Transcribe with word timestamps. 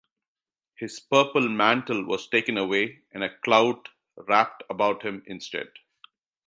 His 0.73 0.99
purple 0.99 1.47
mantle 1.47 2.03
was 2.05 2.27
taken 2.27 2.57
away 2.57 3.03
and 3.11 3.23
a 3.23 3.37
clout 3.41 3.89
wrapped 4.17 4.63
about 4.67 5.03
him 5.03 5.21
instead. 5.27 5.69